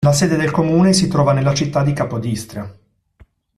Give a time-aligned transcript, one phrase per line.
[0.03, 2.75] La sede del comune si trova nella città di Capodistria.